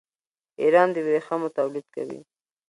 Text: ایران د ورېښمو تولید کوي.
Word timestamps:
ایران 0.61 0.87
د 0.95 0.97
ورېښمو 1.05 1.49
تولید 1.57 1.85
کوي. 1.95 2.19